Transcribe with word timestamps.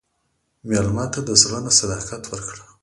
مېلمه 0.67 1.05
ته 1.13 1.19
د 1.27 1.29
زړه 1.41 1.59
نه 1.65 1.71
صداقت 1.79 2.23
ورکړه. 2.27 2.63